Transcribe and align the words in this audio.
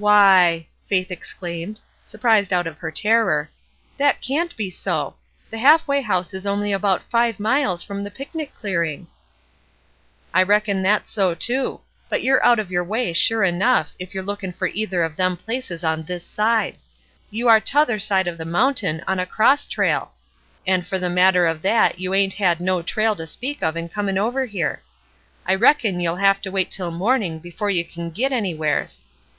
''Why 0.00 0.60
1" 0.60 0.64
Faith 0.88 1.10
exclaimed, 1.10 1.78
surprised 2.06 2.54
out 2.54 2.66
of 2.66 2.78
her 2.78 2.90
terror; 2.90 3.50
''that 4.00 4.22
can't 4.22 4.56
be 4.56 4.70
so; 4.70 5.14
the 5.50 5.58
Half 5.58 5.86
way 5.86 6.00
House 6.00 6.32
is 6.32 6.46
only 6.46 6.72
about 6.72 7.02
five 7.10 7.38
miles 7.38 7.82
from 7.82 8.02
the 8.02 8.10
picnic 8.10 8.54
clearing." 8.54 9.08
"I 10.32 10.42
reckon 10.42 10.80
that's 10.80 11.12
so, 11.12 11.34
too; 11.34 11.82
but 12.08 12.22
you're 12.22 12.42
out 12.42 12.58
of 12.58 12.70
your 12.70 12.82
way, 12.82 13.12
sure 13.12 13.44
enough, 13.44 13.92
if 13.98 14.14
you 14.14 14.20
are 14.20 14.24
lookin' 14.24 14.52
for 14.54 14.68
either 14.68 15.02
of 15.02 15.16
them 15.16 15.36
places 15.36 15.84
on 15.84 16.04
this 16.04 16.24
side. 16.24 16.78
You 17.30 17.48
are 17.48 17.60
t'other 17.60 17.98
side 17.98 18.26
of 18.26 18.38
the 18.38 18.46
mountain, 18.46 19.04
on 19.06 19.18
a 19.20 19.26
cross 19.26 19.66
trail; 19.66 20.12
and 20.66 20.86
for 20.86 20.98
the 20.98 21.10
matter 21.10 21.44
of 21.46 21.60
that 21.60 21.98
you 21.98 22.14
ain't 22.14 22.32
had 22.32 22.58
no 22.58 22.80
trail 22.80 23.14
to 23.16 23.26
speak 23.26 23.62
of 23.62 23.76
in 23.76 23.90
comin' 23.90 24.16
over 24.16 24.46
here. 24.46 24.80
I 25.44 25.54
reckon 25.54 26.00
you'll 26.00 26.16
have 26.16 26.40
to 26.40 26.50
wait 26.50 26.70
till 26.70 26.90
morning 26.90 27.38
before 27.38 27.68
you 27.68 27.84
can 27.84 28.10
git 28.10 28.32
any 28.32 28.54
wheres. 28.54 29.02